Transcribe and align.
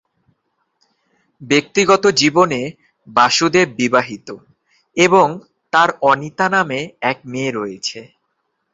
ব্যক্তিগত 1.41 2.03
জীবনে 2.21 2.61
বাসুদেব 3.07 3.67
বিবাহিত 3.75 4.27
এবং 4.97 5.27
তার 5.73 5.89
অনিতা 6.01 6.47
নামে 6.49 6.79
এক 7.01 7.17
মেয়ে 7.25 7.51
রয়েছে। 7.51 7.99